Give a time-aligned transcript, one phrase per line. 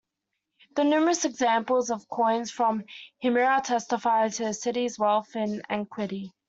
[0.75, 2.85] The numerous examples of coins from
[3.23, 6.31] Himera testify to the city's wealth in antiquity.